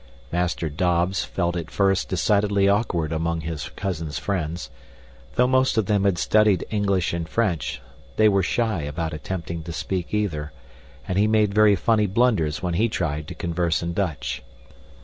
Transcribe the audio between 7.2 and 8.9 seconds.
French, they were shy